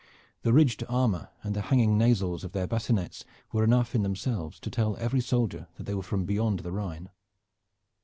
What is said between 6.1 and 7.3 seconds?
beyond the Rhine.